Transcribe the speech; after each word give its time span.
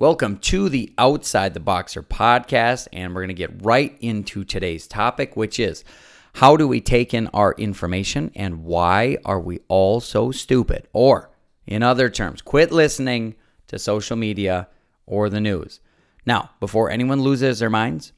Welcome 0.00 0.38
to 0.38 0.68
the 0.68 0.92
Outside 0.98 1.54
the 1.54 1.60
Boxer 1.60 2.02
podcast, 2.02 2.88
and 2.92 3.14
we're 3.14 3.20
going 3.20 3.28
to 3.28 3.34
get 3.34 3.64
right 3.64 3.96
into 4.00 4.42
today's 4.42 4.88
topic, 4.88 5.36
which 5.36 5.60
is 5.60 5.84
how 6.34 6.56
do 6.56 6.66
we 6.66 6.80
take 6.80 7.14
in 7.14 7.28
our 7.28 7.52
information 7.52 8.32
and 8.34 8.64
why 8.64 9.18
are 9.24 9.38
we 9.38 9.60
all 9.68 10.00
so 10.00 10.32
stupid? 10.32 10.88
Or, 10.92 11.30
in 11.64 11.84
other 11.84 12.10
terms, 12.10 12.42
quit 12.42 12.72
listening 12.72 13.36
to 13.68 13.78
social 13.78 14.16
media 14.16 14.66
or 15.06 15.30
the 15.30 15.40
news. 15.40 15.78
Now, 16.26 16.50
before 16.58 16.90
anyone 16.90 17.22
loses 17.22 17.60
their 17.60 17.70
minds 17.70 18.12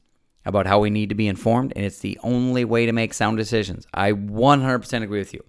about 0.45 0.65
how 0.65 0.79
we 0.79 0.89
need 0.89 1.09
to 1.09 1.15
be 1.15 1.27
informed, 1.27 1.73
and 1.75 1.85
it's 1.85 1.99
the 1.99 2.17
only 2.23 2.65
way 2.65 2.87
to 2.87 2.91
make 2.91 3.13
sound 3.13 3.37
decisions, 3.37 3.85
I 3.93 4.13
100% 4.13 5.03
agree 5.03 5.19
with 5.19 5.31
you 5.31 5.43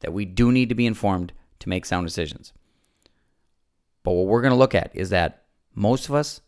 that 0.00 0.12
we 0.12 0.24
do 0.24 0.52
need 0.52 0.68
to 0.68 0.76
be 0.76 0.86
informed 0.86 1.32
to 1.58 1.68
make 1.68 1.84
sound 1.84 2.06
decisions. 2.06 2.52
But 4.04 4.12
what 4.12 4.26
we're 4.26 4.42
going 4.42 4.52
to 4.52 4.56
look 4.56 4.76
at 4.76 4.92
is 4.94 5.10
that 5.10 5.40
most 5.74 6.08
of 6.08 6.14
us 6.14 6.40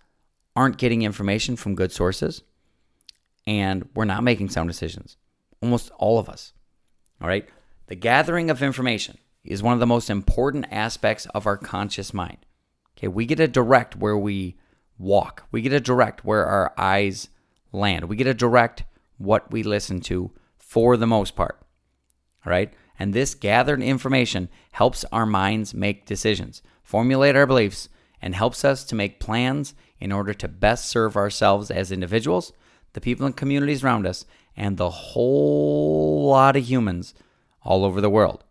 aren't 0.55 0.79
getting 0.79 1.03
information 1.03 1.57
from 1.57 1.75
good 1.75 1.93
sources 1.93 2.43
and 3.47 3.89
we're 3.95 4.05
not 4.05 4.25
making 4.25 4.49
sound 4.49 4.69
decisions. 4.69 5.17
Almost 5.63 5.91
all 5.99 6.19
of 6.19 6.29
us. 6.29 6.53
All 7.21 7.29
right? 7.29 7.49
The 7.87 7.95
gathering 7.95 8.51
of 8.51 8.63
information 8.63 9.19
is 9.45 9.63
one 9.63 9.75
of 9.75 9.81
the 9.81 9.87
most 9.87 10.11
important 10.11 10.67
aspects 10.71 11.27
of 11.27 11.47
our 11.47 11.57
conscious 11.57 12.13
mind. 12.13 12.39
Okay, 12.97 13.09
we 13.09 13.27
get 13.27 13.41
a 13.41 13.47
direct 13.47 13.97
where 13.97 14.17
we 14.17 14.57
walk. 14.99 15.45
We 15.53 15.63
get 15.63 15.73
a 15.73 15.81
direct 15.81 16.25
where 16.25 16.47
our 16.47 16.73
eyes 16.77 17.29
land. 17.73 18.07
We 18.07 18.17
get 18.17 18.27
a 18.27 18.35
direct 18.35 18.85
what 19.19 19.51
we 19.51 19.63
listen 19.63 20.01
to 20.01 20.33
for 20.57 20.97
the 20.97 21.07
most 21.07 21.37
part. 21.37 21.61
All 22.45 22.51
right? 22.51 22.73
And 22.99 23.13
this 23.13 23.35
gathered 23.35 23.83
information 23.83 24.49
helps 24.73 25.05
our 25.13 25.27
minds 25.27 25.75
make 25.75 26.07
decisions, 26.07 26.63
formulate 26.83 27.37
our 27.37 27.47
beliefs, 27.47 27.89
and 28.21 28.35
helps 28.35 28.65
us 28.65 28.85
to 28.85 28.95
make 28.95 29.21
plans 29.21 29.75
in 30.01 30.13
order 30.13 30.35
to 30.35 30.49
best 30.49 30.89
serve 30.89 31.17
ourselves 31.17 31.71
as 31.71 31.93
individuals, 31.93 32.53
the 32.93 33.01
people 33.01 33.27
and 33.27 33.37
communities 33.37 33.85
around 33.85 34.07
us, 34.07 34.25
and 34.57 34.77
the 34.77 34.91
whole 34.91 36.29
lot 36.29 36.57
of 36.57 36.69
humans 36.69 37.15
all 37.63 37.85
over 37.85 38.01
the 38.01 38.11
world. 38.11 38.45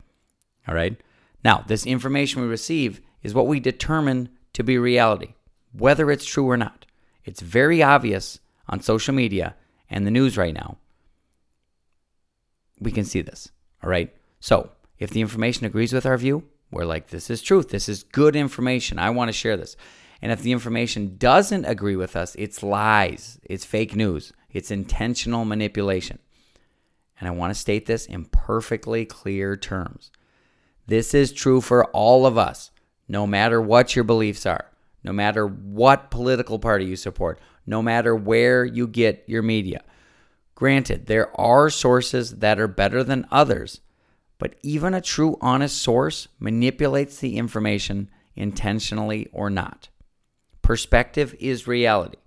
All 0.67 0.75
right? 0.75 0.99
Now, 1.43 1.63
this 1.67 1.85
information 1.85 2.41
we 2.41 2.47
receive 2.47 3.01
is 3.23 3.33
what 3.33 3.47
we 3.47 3.59
determine 3.59 4.29
to 4.53 4.63
be 4.63 4.77
reality, 4.77 5.33
whether 5.71 6.09
it's 6.11 6.25
true 6.25 6.49
or 6.49 6.57
not. 6.57 6.85
It's 7.23 7.41
very 7.41 7.81
obvious 7.81 8.39
on 8.67 8.81
social 8.81 9.13
media 9.13 9.55
and 9.89 10.05
the 10.05 10.11
news 10.11 10.37
right 10.37 10.53
now. 10.53 10.77
We 12.79 12.91
can 12.91 13.05
see 13.05 13.21
this. 13.21 13.51
All 13.83 13.89
right? 13.89 14.13
So, 14.39 14.71
if 14.99 15.09
the 15.09 15.21
information 15.21 15.65
agrees 15.65 15.93
with 15.93 16.05
our 16.05 16.17
view, 16.17 16.43
we're 16.71 16.85
like, 16.85 17.07
this 17.07 17.29
is 17.29 17.41
truth. 17.41 17.69
This 17.69 17.87
is 17.87 18.03
good 18.03 18.35
information. 18.35 18.99
I 18.99 19.09
want 19.11 19.29
to 19.29 19.33
share 19.33 19.57
this. 19.57 19.75
And 20.21 20.31
if 20.31 20.41
the 20.41 20.51
information 20.51 21.17
doesn't 21.17 21.65
agree 21.65 21.95
with 21.95 22.15
us, 22.15 22.35
it's 22.35 22.63
lies, 22.63 23.39
it's 23.43 23.65
fake 23.65 23.95
news, 23.95 24.33
it's 24.51 24.71
intentional 24.71 25.45
manipulation. 25.45 26.19
And 27.19 27.27
I 27.27 27.31
want 27.31 27.53
to 27.53 27.59
state 27.59 27.85
this 27.85 28.05
in 28.05 28.25
perfectly 28.25 29.05
clear 29.05 29.55
terms. 29.55 30.11
This 30.87 31.13
is 31.13 31.31
true 31.31 31.61
for 31.61 31.85
all 31.85 32.25
of 32.25 32.37
us, 32.37 32.71
no 33.07 33.25
matter 33.25 33.61
what 33.61 33.95
your 33.95 34.03
beliefs 34.03 34.45
are, 34.45 34.65
no 35.03 35.13
matter 35.13 35.45
what 35.45 36.11
political 36.11 36.59
party 36.59 36.85
you 36.85 36.95
support, 36.95 37.39
no 37.65 37.81
matter 37.81 38.15
where 38.15 38.65
you 38.65 38.87
get 38.87 39.23
your 39.27 39.41
media. 39.41 39.83
Granted, 40.55 41.07
there 41.07 41.37
are 41.39 41.69
sources 41.69 42.37
that 42.37 42.59
are 42.59 42.67
better 42.67 43.03
than 43.03 43.27
others, 43.31 43.81
but 44.45 44.53
even 44.61 44.93
a 44.93 45.01
true 45.01 45.39
honest 45.41 45.81
source 45.81 46.27
manipulates 46.39 47.17
the 47.17 47.35
information 47.35 48.11
intentionally 48.35 49.27
or 49.33 49.49
not. 49.49 49.89
Perspective 50.61 51.33
is 51.39 51.65
reality, 51.65 52.19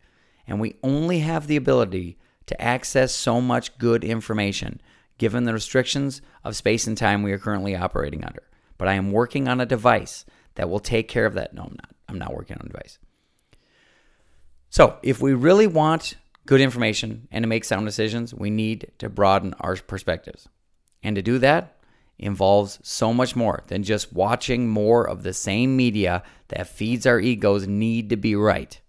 and 0.44 0.58
we 0.58 0.74
only 0.82 1.20
have 1.20 1.46
the 1.46 1.54
ability 1.54 2.18
to 2.46 2.60
access 2.60 3.14
so 3.14 3.40
much 3.40 3.78
good 3.78 4.02
information 4.02 4.80
given 5.16 5.44
the 5.44 5.52
restrictions 5.52 6.20
of 6.42 6.56
space 6.56 6.88
and 6.88 6.98
time 6.98 7.22
we 7.22 7.30
are 7.30 7.38
currently 7.38 7.76
operating 7.76 8.24
under. 8.24 8.42
But 8.78 8.88
I 8.88 8.94
am 8.94 9.12
working 9.12 9.46
on 9.46 9.60
a 9.60 9.64
device 9.64 10.24
that 10.56 10.68
will 10.68 10.80
take 10.80 11.06
care 11.06 11.24
of 11.24 11.34
that. 11.34 11.54
No, 11.54 11.62
I'm 11.62 11.76
not. 11.76 11.94
I'm 12.08 12.18
not 12.18 12.34
working 12.34 12.56
on 12.56 12.66
a 12.66 12.72
device. 12.72 12.98
So, 14.70 14.98
if 15.04 15.22
we 15.22 15.34
really 15.34 15.68
want 15.68 16.16
good 16.46 16.60
information 16.60 17.28
and 17.30 17.44
to 17.44 17.48
make 17.48 17.64
sound 17.64 17.86
decisions, 17.86 18.34
we 18.34 18.50
need 18.50 18.90
to 18.98 19.08
broaden 19.08 19.54
our 19.60 19.76
perspectives. 19.76 20.48
And 21.04 21.14
to 21.14 21.22
do 21.22 21.38
that, 21.38 21.77
involves 22.18 22.78
so 22.82 23.14
much 23.14 23.36
more 23.36 23.62
than 23.68 23.82
just 23.82 24.12
watching 24.12 24.68
more 24.68 25.08
of 25.08 25.22
the 25.22 25.32
same 25.32 25.76
media 25.76 26.22
that 26.48 26.68
feeds 26.68 27.06
our 27.06 27.20
egos 27.20 27.66
need 27.66 28.10
to 28.10 28.16
be 28.16 28.34
right. 28.34 28.80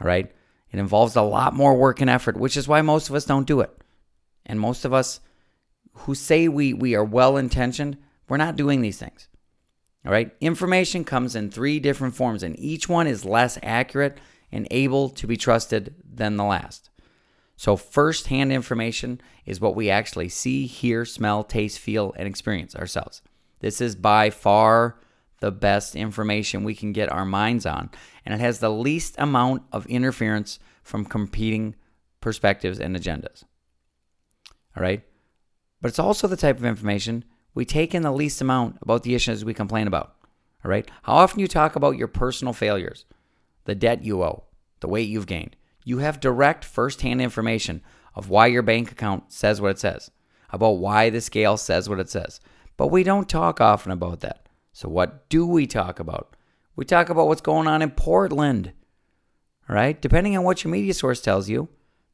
All 0.00 0.06
right? 0.06 0.32
It 0.70 0.78
involves 0.78 1.16
a 1.16 1.22
lot 1.22 1.54
more 1.54 1.76
work 1.76 2.00
and 2.00 2.10
effort, 2.10 2.36
which 2.36 2.56
is 2.56 2.66
why 2.66 2.82
most 2.82 3.08
of 3.08 3.14
us 3.14 3.24
don't 3.24 3.46
do 3.46 3.60
it. 3.60 3.70
And 4.44 4.60
most 4.60 4.84
of 4.84 4.92
us 4.92 5.20
who 5.92 6.14
say 6.14 6.48
we, 6.48 6.72
we 6.72 6.94
are 6.94 7.04
well 7.04 7.36
intentioned, 7.36 7.96
we're 8.28 8.36
not 8.36 8.56
doing 8.56 8.82
these 8.82 8.98
things. 8.98 9.28
All 10.04 10.12
right? 10.12 10.34
Information 10.40 11.04
comes 11.04 11.34
in 11.34 11.50
three 11.50 11.80
different 11.80 12.14
forms, 12.14 12.42
and 12.42 12.58
each 12.58 12.88
one 12.88 13.06
is 13.06 13.24
less 13.24 13.58
accurate 13.62 14.18
and 14.52 14.68
able 14.70 15.08
to 15.10 15.26
be 15.26 15.36
trusted 15.36 15.94
than 16.04 16.36
the 16.36 16.44
last. 16.44 16.90
So, 17.56 17.76
firsthand 17.76 18.52
information 18.52 19.20
is 19.46 19.60
what 19.60 19.74
we 19.74 19.88
actually 19.88 20.28
see, 20.28 20.66
hear, 20.66 21.04
smell, 21.04 21.42
taste, 21.42 21.78
feel, 21.78 22.12
and 22.16 22.28
experience 22.28 22.76
ourselves. 22.76 23.22
This 23.60 23.80
is 23.80 23.96
by 23.96 24.28
far 24.28 24.98
the 25.40 25.50
best 25.50 25.96
information 25.96 26.64
we 26.64 26.74
can 26.74 26.92
get 26.92 27.10
our 27.10 27.24
minds 27.24 27.64
on, 27.64 27.90
and 28.24 28.34
it 28.34 28.40
has 28.40 28.58
the 28.58 28.70
least 28.70 29.14
amount 29.18 29.62
of 29.72 29.86
interference 29.86 30.58
from 30.82 31.04
competing 31.04 31.74
perspectives 32.20 32.78
and 32.78 32.94
agendas. 32.94 33.44
All 34.76 34.82
right? 34.82 35.02
But 35.80 35.88
it's 35.88 35.98
also 35.98 36.28
the 36.28 36.36
type 36.36 36.58
of 36.58 36.64
information 36.64 37.24
we 37.54 37.64
take 37.64 37.94
in 37.94 38.02
the 38.02 38.12
least 38.12 38.40
amount 38.40 38.76
about 38.82 39.02
the 39.02 39.14
issues 39.14 39.44
we 39.44 39.54
complain 39.54 39.86
about. 39.86 40.14
All 40.64 40.70
right? 40.70 40.88
How 41.04 41.14
often 41.14 41.40
you 41.40 41.48
talk 41.48 41.76
about 41.76 41.96
your 41.96 42.08
personal 42.08 42.52
failures, 42.52 43.04
the 43.64 43.74
debt 43.74 44.04
you 44.04 44.22
owe, 44.22 44.44
the 44.80 44.88
weight 44.88 45.08
you've 45.08 45.26
gained, 45.26 45.56
you 45.86 45.98
have 45.98 46.18
direct 46.18 46.64
firsthand 46.64 47.22
information 47.22 47.80
of 48.16 48.28
why 48.28 48.48
your 48.48 48.62
bank 48.62 48.90
account 48.90 49.32
says 49.32 49.60
what 49.60 49.70
it 49.70 49.78
says, 49.78 50.10
about 50.50 50.78
why 50.78 51.10
the 51.10 51.20
scale 51.20 51.56
says 51.56 51.88
what 51.88 52.00
it 52.00 52.10
says. 52.10 52.40
But 52.76 52.88
we 52.88 53.04
don't 53.04 53.28
talk 53.28 53.60
often 53.60 53.92
about 53.92 54.18
that. 54.20 54.48
So, 54.72 54.88
what 54.88 55.28
do 55.28 55.46
we 55.46 55.64
talk 55.64 56.00
about? 56.00 56.34
We 56.74 56.84
talk 56.84 57.08
about 57.08 57.28
what's 57.28 57.40
going 57.40 57.68
on 57.68 57.82
in 57.82 57.92
Portland, 57.92 58.72
right? 59.68 59.98
Depending 60.02 60.36
on 60.36 60.42
what 60.42 60.64
your 60.64 60.72
media 60.72 60.92
source 60.92 61.20
tells 61.20 61.48
you, 61.48 61.68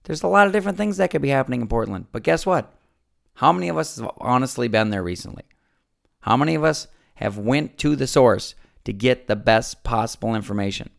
there's 0.05 0.23
a 0.23 0.29
lot 0.29 0.47
of 0.47 0.53
different 0.53 0.77
things 0.77 0.99
that 0.99 1.11
could 1.11 1.23
be 1.23 1.31
happening 1.31 1.63
in 1.63 1.67
Portland. 1.67 2.07
But 2.13 2.25
guess 2.25 2.45
what? 2.45 2.75
How 3.37 3.53
many 3.53 3.71
of 3.71 3.79
us 3.79 3.97
have 3.97 4.11
honestly 4.19 4.69
been 4.69 4.91
there 4.91 5.03
recently? 5.03 5.45
How 6.21 6.37
many 6.37 6.55
of 6.55 6.63
us 6.63 6.89
have 7.15 7.39
went 7.39 7.79
to 7.79 7.97
the 7.97 8.07
source 8.07 8.55
to 8.85 8.93
get 8.93 9.29
the 9.29 9.37
best 9.37 9.83
possible 9.83 10.35
information? 10.35 10.91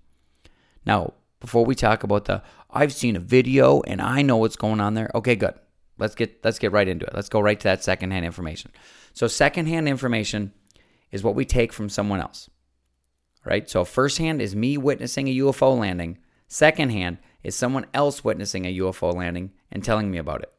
Now, 0.86 1.14
before 1.44 1.66
we 1.66 1.76
talk 1.76 2.04
about 2.04 2.24
the 2.24 2.42
I've 2.72 2.94
seen 2.94 3.18
a 3.18 3.20
video 3.20 3.82
and 3.82 4.02
I 4.02 4.22
know 4.22 4.38
what's 4.38 4.56
going 4.56 4.80
on 4.80 4.94
there. 4.94 5.12
Okay, 5.14 5.36
good. 5.36 5.54
Let's 6.00 6.16
get 6.16 6.40
let's 6.42 6.58
get 6.58 6.72
right 6.72 6.88
into 6.88 7.06
it. 7.06 7.14
Let's 7.14 7.28
go 7.28 7.42
right 7.42 7.60
to 7.60 7.64
that 7.66 7.84
secondhand 7.84 8.26
information. 8.26 8.72
So 9.12 9.28
secondhand 9.28 9.90
information 9.90 10.54
is 11.12 11.22
what 11.22 11.36
we 11.36 11.44
take 11.44 11.74
from 11.74 11.90
someone 11.90 12.22
else. 12.22 12.50
Right? 13.44 13.70
So 13.70 13.84
firsthand 13.84 14.42
is 14.42 14.56
me 14.56 14.78
witnessing 14.78 15.28
a 15.28 15.36
UFO 15.40 15.78
landing. 15.78 16.18
Secondhand 16.48 17.18
is 17.44 17.58
someone 17.58 17.88
else 17.94 18.24
witnessing 18.24 18.66
a 18.66 18.78
UFO 18.78 19.14
landing 19.14 19.52
and 19.70 19.84
telling 19.84 20.10
me 20.10 20.20
about 20.20 20.44
it. 20.44 20.54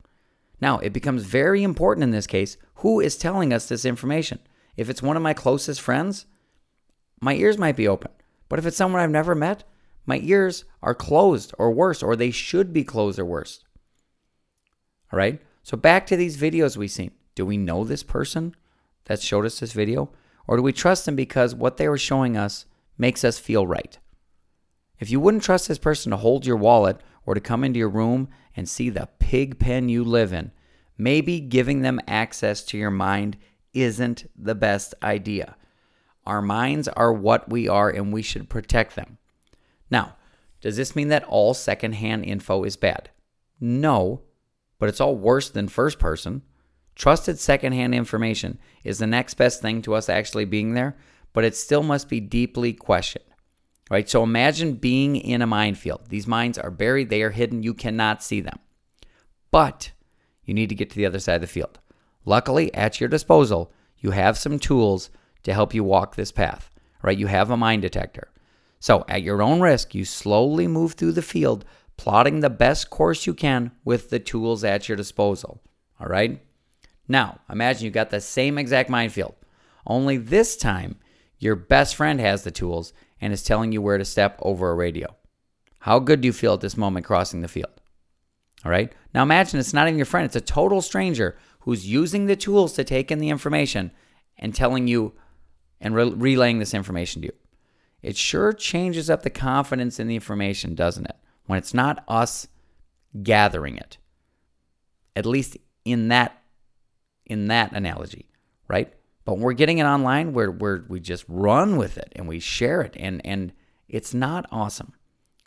Now, 0.61 0.81
it 0.81 0.93
becomes 0.93 1.25
very 1.25 1.63
important 1.63 2.05
in 2.05 2.11
this 2.11 2.27
case 2.27 2.59
who 2.77 3.01
is 3.01 3.17
telling 3.17 3.55
us 3.55 3.69
this 3.69 3.87
information. 3.87 4.39
If 4.77 4.91
it's 4.91 5.03
one 5.03 5.17
of 5.17 5.23
my 5.23 5.33
closest 5.33 5.81
friends, 5.81 6.27
my 7.23 7.35
ears 7.37 7.57
might 7.57 7.77
be 7.77 7.89
open. 7.89 8.11
But 8.51 8.59
if 8.59 8.67
it's 8.67 8.77
someone 8.77 9.01
I've 9.01 9.11
never 9.11 9.35
met, 9.35 9.65
my 10.07 10.21
ears 10.23 10.65
are 10.83 10.95
closed 10.95 11.55
or 11.59 11.71
worse, 11.71 12.03
or 12.03 12.17
they 12.17 12.31
should 12.31 12.73
be 12.73 12.85
closed 12.85 13.19
or 13.19 13.25
worse. 13.25 13.65
All 15.13 15.19
right. 15.19 15.41
So 15.63 15.77
back 15.77 16.07
to 16.07 16.17
these 16.17 16.37
videos 16.37 16.77
we've 16.77 16.91
seen. 16.91 17.13
Do 17.35 17.47
we 17.47 17.57
know 17.57 17.85
this 17.85 18.03
person 18.03 18.55
that 19.07 19.23
showed 19.23 19.47
us 19.47 19.61
this 19.61 19.73
video? 19.73 20.11
Or 20.47 20.57
do 20.57 20.63
we 20.63 20.73
trust 20.73 21.07
them 21.07 21.17
because 21.17 21.55
what 21.55 21.79
they 21.79 21.89
were 21.89 21.99
showing 21.99 22.37
us 22.37 22.67
makes 22.99 23.25
us 23.25 23.39
feel 23.39 23.67
right? 23.67 23.99
If 24.99 25.11
you 25.11 25.21
wouldn't 25.21 25.43
trust 25.43 25.69
this 25.69 25.79
person 25.79 26.11
to 26.11 26.17
hold 26.17 26.47
your 26.47 26.57
wallet 26.57 27.01
or 27.27 27.35
to 27.35 27.41
come 27.41 27.65
into 27.65 27.79
your 27.79 27.89
room 27.89 28.29
and 28.57 28.69
see 28.69 28.91
the 28.91 29.09
pig 29.19 29.59
pen 29.59 29.89
you 29.89 30.05
live 30.05 30.33
in, 30.33 30.53
maybe 30.99 31.41
giving 31.41 31.83
them 31.83 32.01
access 32.07 32.63
to 32.65 32.79
your 32.79 32.91
mind 32.91 33.37
isn't 33.73 34.31
the 34.37 34.55
best 34.55 34.95
idea. 35.03 35.57
Our 36.27 36.41
minds 36.41 36.89
are 36.89 37.13
what 37.13 37.49
we 37.49 37.69
are 37.69 37.91
and 37.91 38.13
we 38.13 38.23
should 38.23 38.49
protect 38.49 38.95
them. 38.95 39.19
Now, 39.95 40.17
does 40.61 40.77
this 40.77 40.97
mean 40.97 41.07
that 41.11 41.23
all 41.23 41.55
secondhand 41.55 42.25
info 42.25 42.65
is 42.65 42.77
bad? 42.77 43.11
No, 43.61 44.23
but 44.81 44.89
it's 44.89 45.01
all 45.01 45.15
worse 45.15 45.49
than 45.49 45.69
first 45.69 46.01
person. 46.01 46.43
Trusted 46.97 47.39
secondhand 47.39 47.95
information 47.95 48.59
is 48.83 48.99
the 48.99 49.07
next 49.07 49.35
best 49.35 49.63
thing 49.63 49.83
to 49.83 49.95
us 49.95 50.09
actually 50.09 50.47
being 50.47 50.75
there, 50.75 50.97
but 51.33 51.45
it 51.45 51.55
still 51.55 51.85
must 51.85 52.09
be 52.09 52.19
deeply 52.19 52.73
questioned. 52.73 53.25
Right? 53.89 54.11
So 54.11 54.25
imagine 54.25 54.75
being 54.75 55.15
in 55.15 55.43
a 55.43 55.47
minefield. 55.47 56.09
These 56.09 56.27
mines 56.27 56.59
are 56.59 56.73
buried, 56.73 57.09
they 57.09 57.23
are 57.23 57.31
hidden, 57.31 57.63
you 57.63 57.73
cannot 57.73 58.21
see 58.21 58.41
them. 58.41 58.59
But 59.53 59.93
you 60.45 60.55
need 60.55 60.71
to 60.71 60.75
get 60.75 60.91
to 60.91 60.97
the 60.97 61.07
other 61.07 61.21
side 61.21 61.37
of 61.37 61.41
the 61.43 61.47
field. 61.47 61.79
Luckily, 62.25 62.75
at 62.75 62.99
your 62.99 63.09
disposal, 63.09 63.73
you 63.99 64.11
have 64.11 64.37
some 64.39 64.59
tools 64.59 65.09
to 65.45 65.55
help 65.55 65.73
you 65.73 65.85
walk 65.85 66.17
this 66.17 66.33
path. 66.33 66.69
Right? 67.01 67.17
You 67.17 67.29
have 67.29 67.53
a 67.53 67.57
mine 67.57 67.81
detector. 67.81 68.33
So, 68.85 69.03
at 69.09 69.23
your 69.23 69.41
own 69.41 69.63
risk, 69.63 69.95
you 69.95 70.05
slowly 70.05 70.67
move 70.67 70.93
through 70.93 71.13
the 71.13 71.23
field, 71.23 71.65
plotting 71.97 72.41
the 72.41 72.51
best 72.51 72.91
course 72.91 73.27
you 73.27 73.33
can 73.33 73.71
with 73.83 74.11
the 74.11 74.19
tools 74.19 74.63
at 74.63 74.91
your 74.91 74.97
disposal. 74.97 75.63
All 75.99 76.07
right? 76.07 76.43
Now, 77.09 77.41
imagine 77.49 77.87
you 77.87 77.91
got 77.91 78.11
the 78.11 78.21
same 78.21 78.59
exact 78.59 78.91
minefield, 78.91 79.37
only 79.87 80.19
this 80.19 80.55
time 80.55 80.97
your 81.39 81.57
best 81.57 81.97
friend 81.97 82.21
has 82.21 82.45
the 82.45 82.51
tools 82.51 82.93
and 83.23 83.33
is 83.33 83.43
telling 83.43 83.73
you 83.73 83.81
where 83.81 83.97
to 83.97 84.05
step 84.05 84.39
over 84.43 84.71
a 84.71 84.75
radio. 84.75 85.17
How 85.79 85.99
good 85.99 86.21
do 86.21 86.27
you 86.27 86.35
feel 86.35 86.53
at 86.53 86.61
this 86.61 86.77
moment 86.77 87.07
crossing 87.07 87.41
the 87.41 87.49
field? 87.49 87.81
All 88.67 88.71
right? 88.71 88.93
Now 89.15 89.23
imagine 89.23 89.59
it's 89.61 89.73
not 89.73 89.89
even 89.89 89.97
your 89.97 90.05
friend, 90.05 90.27
it's 90.27 90.37
a 90.37 90.43
total 90.43 90.83
stranger 90.83 91.39
who's 91.61 91.89
using 91.89 92.27
the 92.27 92.37
tools 92.37 92.75
to 92.75 92.85
take 92.85 93.11
in 93.11 93.19
the 93.19 93.31
information 93.31 93.93
and 94.37 94.55
telling 94.55 94.89
you 94.89 95.15
and 95.81 95.95
re- 95.95 96.13
relaying 96.13 96.59
this 96.59 96.75
information 96.75 97.23
to 97.23 97.29
you. 97.29 97.35
It 98.05 98.19
sure 98.19 98.53
changes 98.53 99.09
up 99.09 99.23
the 99.23 99.31
confidence 99.31 99.99
in 99.99 100.09
the 100.09 100.15
information, 100.15 100.75
doesn't 100.75 101.07
it? 101.07 101.17
When 101.47 101.59
it's 101.59 101.73
not 101.73 102.05
us 102.07 102.49
gathering 103.23 103.79
it. 103.79 103.97
At 105.17 105.25
least 105.25 105.57
in 105.87 106.09
that 106.09 106.39
in 107.25 107.47
that 107.47 107.73
analogy, 107.73 108.29
right? 108.69 108.93
But 109.25 109.35
when 109.35 109.43
we're 109.43 109.55
getting 109.55 109.79
it 109.79 109.85
online, 109.85 110.35
where 110.35 110.51
we 110.51 111.01
just 111.01 111.25
run 111.29 111.79
with 111.79 111.97
it 111.97 112.13
and 112.15 112.29
we 112.29 112.41
share 112.41 112.83
it, 112.83 112.95
and 112.99 113.25
and 113.25 113.53
it's 113.89 114.13
not 114.13 114.47
awesome. 114.53 114.93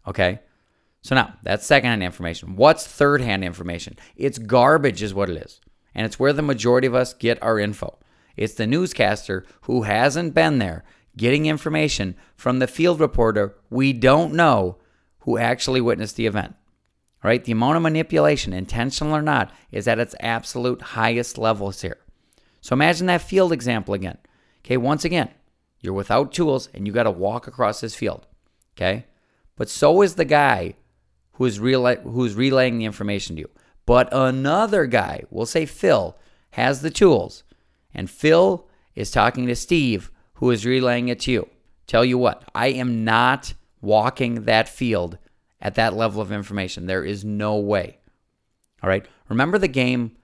Okay. 0.08 0.40
So 1.02 1.14
now 1.14 1.36
that's 1.44 1.66
secondhand 1.66 2.02
information. 2.02 2.56
What's 2.56 2.88
third-hand 2.88 3.44
information? 3.44 3.98
It's 4.16 4.40
garbage, 4.40 5.04
is 5.04 5.14
what 5.14 5.30
it 5.30 5.38
is, 5.38 5.62
and 5.94 6.08
it's 6.08 6.20
where 6.20 6.34
the 6.34 6.42
majority 6.42 6.88
of 6.88 6.96
us 6.96 7.14
get 7.14 7.42
our 7.44 7.60
info. 7.60 8.00
It's 8.36 8.56
the 8.56 8.66
newscaster 8.66 9.46
who 9.62 9.84
hasn't 9.84 10.34
been 10.34 10.58
there 10.58 10.84
getting 11.18 11.46
information 11.48 12.16
from 12.36 12.60
the 12.60 12.68
field 12.68 13.00
reporter 13.00 13.56
we 13.70 13.92
don't 13.92 14.34
know 14.34 14.78
who 15.22 15.38
actually 15.38 15.82
witnessed 15.82 16.16
the 16.16 16.28
event. 16.28 16.56
Right? 17.24 17.44
The 17.44 17.52
amount 17.52 17.76
of 17.76 17.84
manipulation, 17.84 18.54
intentional 18.54 19.16
or 19.16 19.22
not, 19.22 19.52
is 19.72 19.88
at 19.88 20.00
its 20.00 20.16
absolute 20.20 20.82
highest 20.82 21.38
levels 21.38 21.82
here. 21.82 21.98
So 22.62 22.74
imagine 22.74 23.08
that 23.08 23.22
field 23.22 23.52
example 23.52 23.94
again. 23.94 24.18
Okay, 24.64 24.78
once 24.78 25.04
again, 25.04 25.30
you're 25.82 25.94
without 25.94 26.32
tools 26.32 26.70
and 26.74 26.86
you 26.86 26.94
got 26.94 27.04
to 27.04 27.12
walk 27.12 27.48
across 27.48 27.82
this 27.82 27.96
field. 27.96 28.28
Okay? 28.76 29.06
But 29.56 29.70
so 29.70 30.02
is 30.02 30.16
the 30.16 30.26
guy 30.26 30.76
who's, 31.34 31.60
relay- 31.60 32.02
who's 32.04 32.36
relaying 32.36 32.78
the 32.78 32.86
information 32.86 33.36
to 33.36 33.42
you. 33.42 33.50
But 33.86 34.10
another 34.12 34.86
guy, 34.86 35.24
we'll 35.30 35.46
say 35.46 35.66
Phil, 35.66 36.18
has 36.52 36.82
the 36.82 36.90
tools. 36.90 37.44
And 37.94 38.10
Phil 38.10 38.68
is 38.96 39.12
talking 39.12 39.48
to 39.48 39.56
Steve, 39.56 40.12
who 40.38 40.52
is 40.52 40.66
relaying 40.66 41.10
it 41.10 41.20
to 41.22 41.32
you. 41.32 41.50
Tell 41.86 42.04
you 42.04 42.18
what, 42.18 42.44
I 42.54 42.68
am 42.68 43.04
not 43.04 43.54
walking 43.82 44.46
that 44.46 44.68
field 44.68 45.18
at 45.62 45.76
that 45.76 45.94
level 45.94 46.22
of 46.22 46.32
information. 46.32 46.86
There 46.86 47.04
is 47.04 47.24
no 47.24 47.58
way. 47.58 48.00
All 48.84 48.90
right. 48.90 49.06
Remember 49.30 49.58
the 49.58 49.68
game 49.68 50.16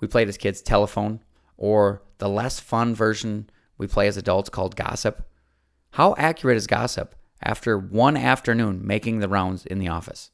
we 0.00 0.08
played 0.08 0.28
as 0.28 0.36
kids, 0.36 0.60
Telephone, 0.62 1.20
or 1.56 2.02
the 2.18 2.28
less 2.28 2.60
fun 2.60 2.94
version 2.94 3.48
we 3.78 3.86
play 3.86 4.06
as 4.08 4.16
adults 4.16 4.50
called 4.50 4.76
Gossip? 4.76 5.26
How 5.92 6.14
accurate 6.18 6.56
is 6.56 6.66
Gossip 6.66 7.14
after 7.42 7.78
one 7.78 8.16
afternoon 8.16 8.86
making 8.86 9.20
the 9.20 9.28
rounds 9.28 9.64
in 9.64 9.78
the 9.78 9.88
office? 9.88 10.30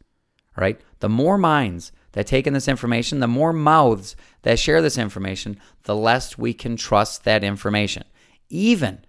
All 0.57 0.63
right. 0.63 0.81
The 0.99 1.09
more 1.09 1.39
minds 1.39 1.93
that 2.13 2.27
take 2.27 2.47
in 2.47 2.55
this 2.55 2.67
information, 2.67 3.21
the 3.21 3.29
more 3.29 3.53
mouths 3.53 4.17
that 4.43 4.59
share 4.59 4.83
this 4.83 4.99
information, 4.99 5.61
the 5.85 5.95
less 5.95 6.37
we 6.37 6.53
can 6.53 6.77
trust 6.77 7.23
that 7.25 7.45
information. 7.45 8.03
Even 8.49 9.05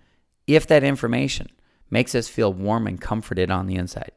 if 0.55 0.67
that 0.67 0.83
information 0.83 1.49
makes 1.89 2.13
us 2.13 2.27
feel 2.27 2.53
warm 2.53 2.87
and 2.87 3.01
comforted 3.01 3.49
on 3.49 3.67
the 3.67 3.75
inside 3.75 4.11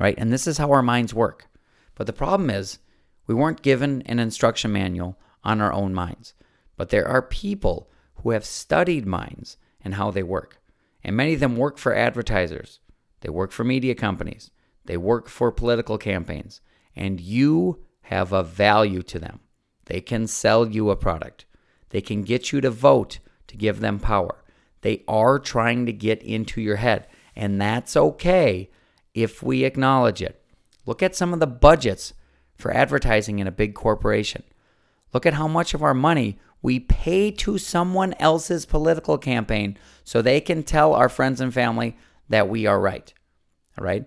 right? 0.00 0.14
And 0.18 0.32
this 0.32 0.48
is 0.48 0.58
how 0.58 0.72
our 0.72 0.82
minds 0.82 1.14
work. 1.14 1.46
But 1.94 2.08
the 2.08 2.12
problem 2.12 2.50
is, 2.50 2.78
we 3.26 3.34
weren't 3.34 3.62
given 3.62 4.02
an 4.06 4.18
instruction 4.18 4.72
manual 4.72 5.16
on 5.44 5.60
our 5.60 5.72
own 5.72 5.94
minds. 5.94 6.34
But 6.76 6.88
there 6.88 7.06
are 7.06 7.22
people 7.22 7.90
who 8.16 8.30
have 8.30 8.44
studied 8.44 9.06
minds 9.06 9.58
and 9.84 9.94
how 9.94 10.10
they 10.10 10.22
work. 10.22 10.60
And 11.04 11.14
many 11.14 11.34
of 11.34 11.40
them 11.40 11.56
work 11.56 11.78
for 11.78 11.94
advertisers, 11.94 12.80
they 13.20 13.28
work 13.28 13.52
for 13.52 13.64
media 13.64 13.94
companies, 13.94 14.50
they 14.86 14.96
work 14.96 15.28
for 15.28 15.52
political 15.52 15.98
campaigns. 15.98 16.60
And 16.96 17.20
you 17.20 17.84
have 18.02 18.32
a 18.32 18.42
value 18.42 19.02
to 19.02 19.18
them. 19.18 19.40
They 19.84 20.00
can 20.00 20.26
sell 20.26 20.66
you 20.66 20.90
a 20.90 20.96
product, 20.96 21.44
they 21.90 22.00
can 22.00 22.22
get 22.22 22.52
you 22.52 22.60
to 22.62 22.70
vote 22.70 23.18
to 23.48 23.56
give 23.56 23.80
them 23.80 23.98
power. 23.98 24.42
They 24.82 25.04
are 25.06 25.38
trying 25.38 25.86
to 25.86 25.92
get 25.92 26.22
into 26.22 26.60
your 26.60 26.76
head. 26.76 27.06
And 27.36 27.60
that's 27.60 27.96
okay 27.96 28.70
if 29.14 29.42
we 29.42 29.64
acknowledge 29.64 30.22
it. 30.22 30.42
Look 30.86 31.02
at 31.02 31.16
some 31.16 31.32
of 31.32 31.40
the 31.40 31.46
budgets 31.46 32.14
for 32.56 32.72
advertising 32.72 33.38
in 33.38 33.46
a 33.46 33.52
big 33.52 33.74
corporation. 33.74 34.42
Look 35.12 35.26
at 35.26 35.34
how 35.34 35.48
much 35.48 35.74
of 35.74 35.82
our 35.82 35.94
money 35.94 36.38
we 36.62 36.78
pay 36.78 37.30
to 37.30 37.58
someone 37.58 38.14
else's 38.18 38.66
political 38.66 39.18
campaign 39.18 39.78
so 40.04 40.20
they 40.20 40.40
can 40.40 40.62
tell 40.62 40.94
our 40.94 41.08
friends 41.08 41.40
and 41.40 41.52
family 41.52 41.96
that 42.28 42.48
we 42.48 42.66
are 42.66 42.78
right. 42.78 43.12
All 43.78 43.84
right? 43.84 44.06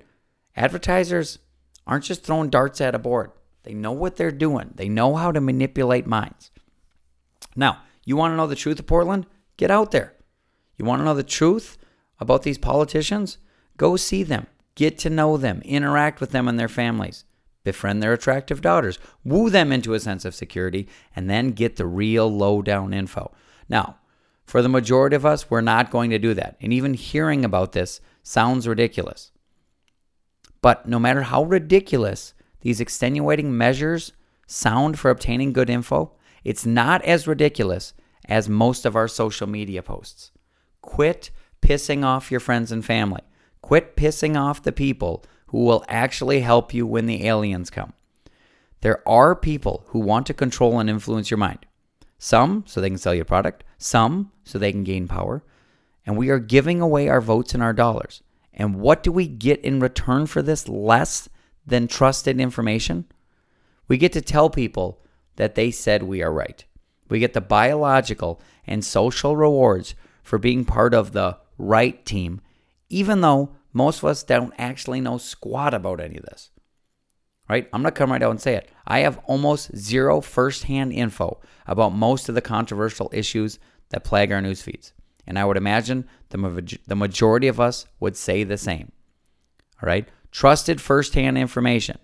Advertisers 0.56 1.40
aren't 1.88 2.06
just 2.06 2.24
throwing 2.24 2.50
darts 2.50 2.80
at 2.80 2.96
a 2.96 3.00
board. 3.00 3.32
They 3.64 3.74
know 3.74 3.92
what 3.92 4.18
they're 4.18 4.32
doing. 4.32 4.72
They 4.76 4.90
know 4.90 5.16
how 5.16 5.32
to 5.32 5.42
manipulate 5.42 6.06
minds. 6.06 6.52
Now, 7.56 7.82
you 8.06 8.16
want 8.16 8.34
to 8.34 8.38
know 8.38 8.48
the 8.48 8.56
truth 8.56 8.80
of 8.80 8.88
Portland? 8.88 9.26
Get 9.58 9.72
out 9.72 9.92
there. 9.92 10.14
You 10.78 10.86
want 10.86 11.02
to 11.02 11.06
know 11.06 11.14
the 11.14 11.24
truth 11.24 11.78
about 12.20 12.44
these 12.44 12.58
politicians? 12.58 13.38
Go 13.78 13.96
see 13.96 14.24
them. 14.24 14.48
Get 14.76 14.98
to 15.00 15.10
know 15.10 15.38
them, 15.38 15.62
interact 15.64 16.20
with 16.20 16.32
them 16.32 16.48
and 16.48 16.60
their 16.60 16.68
families, 16.68 17.26
befriend 17.64 18.02
their 18.02 18.14
attractive 18.14 18.62
daughters, 18.62 18.98
woo 19.24 19.50
them 19.50 19.72
into 19.72 19.94
a 19.94 20.00
sense 20.00 20.26
of 20.26 20.34
security, 20.34 20.88
and 21.16 21.30
then 21.30 21.52
get 21.52 21.76
the 21.76 21.86
real 21.86 22.32
lowdown 22.32 22.94
info. 22.94 23.32
Now, 23.70 23.98
for 24.46 24.62
the 24.62 24.70
majority 24.70 25.16
of 25.16 25.26
us, 25.26 25.50
we're 25.50 25.62
not 25.62 25.92
going 25.92 26.10
to 26.10 26.20
do 26.20 26.34
that. 26.34 26.58
And 26.60 26.74
even 26.74 26.96
hearing 26.96 27.46
about 27.46 27.72
this 27.74 28.02
sounds 28.24 28.68
ridiculous. 28.68 29.32
But 30.62 30.88
no 30.88 30.98
matter 31.00 31.24
how 31.24 31.44
ridiculous 31.44 32.34
these 32.62 32.82
extenuating 32.82 33.56
measures 33.56 34.14
sound 34.48 34.98
for 34.98 35.12
obtaining 35.12 35.54
good 35.54 35.70
info, 35.70 36.14
it's 36.44 36.66
not 36.66 37.04
as 37.04 37.28
ridiculous 37.28 37.94
as 38.28 38.50
most 38.50 38.86
of 38.86 38.96
our 38.96 39.08
social 39.08 39.48
media 39.48 39.84
posts. 39.84 40.32
Quit 40.84 41.32
pissing 41.62 42.04
off 42.04 42.30
your 42.30 42.40
friends 42.40 42.72
and 42.72 42.86
family. 42.86 43.22
Quit 43.62 43.96
pissing 43.96 44.40
off 44.40 44.62
the 44.62 44.72
people 44.72 45.24
who 45.48 45.64
will 45.64 45.84
actually 45.88 46.42
help 46.42 46.74
you 46.74 46.86
when 46.86 47.08
the 47.08 47.26
aliens 47.26 47.70
come. 47.72 47.94
There 48.82 49.02
are 49.08 49.34
people 49.34 49.86
who 49.88 50.00
want 50.00 50.28
to 50.28 50.34
control 50.34 50.80
and 50.80 50.90
influence 50.90 51.32
your 51.32 51.38
mind. 51.38 51.66
Some 52.20 52.66
so 52.68 52.82
they 52.82 52.90
can 52.90 52.98
sell 52.98 53.16
your 53.16 53.24
product, 53.24 53.64
some 53.78 54.32
so 54.44 54.60
they 54.60 54.74
can 54.74 54.84
gain 54.84 55.08
power. 55.08 55.42
And 56.06 56.18
we 56.18 56.30
are 56.30 56.38
giving 56.40 56.82
away 56.82 57.08
our 57.08 57.22
votes 57.22 57.54
and 57.54 57.64
our 57.64 57.74
dollars. 57.74 58.22
And 58.54 58.76
what 58.76 59.02
do 59.02 59.12
we 59.12 59.26
get 59.26 59.62
in 59.62 59.80
return 59.80 60.28
for 60.28 60.42
this 60.42 60.68
less 60.68 61.30
than 61.66 61.88
trusted 61.88 62.42
information? 62.42 63.06
We 63.88 63.98
get 63.98 64.12
to 64.14 64.22
tell 64.22 64.50
people 64.50 65.02
that 65.38 65.56
they 65.56 65.72
said 65.72 66.04
we 66.04 66.22
are 66.22 66.32
right. 66.32 66.64
We 67.10 67.20
get 67.20 67.34
the 67.34 67.42
biological 67.42 68.42
and 68.68 68.84
social 68.84 69.38
rewards 69.38 69.96
for 70.24 70.40
being 70.40 70.66
part 70.66 70.94
of 70.94 71.12
the 71.12 71.38
right 71.58 72.04
team 72.06 72.42
even 72.94 73.22
though 73.22 73.56
most 73.74 74.00
of 74.00 74.06
us 74.06 74.22
don't 74.22 74.54
actually 74.60 75.02
know 75.02 75.18
squat 75.18 75.74
about 75.74 76.00
any 76.00 76.18
of 76.18 76.26
this. 76.26 76.52
Right? 77.50 77.68
I'm 77.74 77.82
going 77.82 77.92
to 77.92 77.98
come 77.98 78.12
right 78.12 78.22
out 78.22 78.30
and 78.30 78.40
say 78.40 78.54
it. 78.54 78.70
I 78.86 79.00
have 79.00 79.20
almost 79.26 79.76
zero 79.76 80.22
firsthand 80.22 80.94
info 80.94 81.42
about 81.66 81.94
most 81.94 82.30
of 82.30 82.36
the 82.36 82.42
controversial 82.42 83.10
issues 83.12 83.58
that 83.90 84.04
plague 84.04 84.32
our 84.32 84.42
news 84.42 84.62
feeds. 84.62 84.94
And 85.26 85.40
I 85.40 85.46
would 85.46 85.58
imagine 85.58 86.08
the, 86.30 86.78
the 86.86 86.96
majority 86.96 87.48
of 87.48 87.60
us 87.60 87.86
would 88.00 88.16
say 88.16 88.44
the 88.44 88.58
same. 88.58 88.92
All 89.82 89.88
right? 89.88 90.08
Trusted 90.32 90.80
firsthand 90.80 91.38
information. 91.38 91.98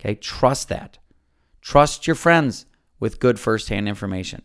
Okay? 0.00 0.16
Trust 0.16 0.68
that. 0.68 0.98
Trust 1.60 2.08
your 2.08 2.16
friends 2.16 2.66
with 2.98 3.20
good 3.20 3.38
firsthand 3.38 3.88
information. 3.88 4.42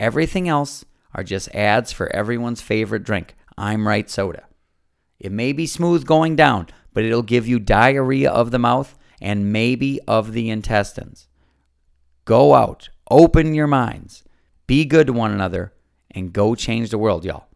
Everything 0.00 0.48
else 0.48 0.84
are 1.14 1.24
just 1.24 1.54
ads 1.54 1.92
for 1.92 2.14
everyone's 2.14 2.60
favorite 2.60 3.04
drink. 3.04 3.34
I'm 3.56 3.86
right 3.86 4.08
soda. 4.08 4.44
It 5.18 5.32
may 5.32 5.52
be 5.52 5.66
smooth 5.66 6.06
going 6.06 6.36
down, 6.36 6.68
but 6.92 7.04
it'll 7.04 7.22
give 7.22 7.46
you 7.46 7.58
diarrhea 7.58 8.30
of 8.30 8.50
the 8.50 8.58
mouth 8.58 8.96
and 9.20 9.52
maybe 9.52 10.00
of 10.08 10.32
the 10.32 10.50
intestines. 10.50 11.28
Go 12.24 12.54
out, 12.54 12.88
open 13.10 13.54
your 13.54 13.66
minds, 13.66 14.24
be 14.66 14.84
good 14.84 15.06
to 15.06 15.12
one 15.12 15.32
another, 15.32 15.72
and 16.10 16.32
go 16.32 16.54
change 16.54 16.90
the 16.90 16.98
world, 16.98 17.24
y'all. 17.24 17.46